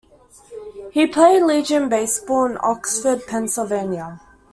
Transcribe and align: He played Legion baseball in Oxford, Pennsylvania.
He 0.91 1.05
played 1.05 1.43
Legion 1.43 1.87
baseball 1.87 2.45
in 2.47 2.57
Oxford, 2.63 3.21
Pennsylvania. 3.27 4.19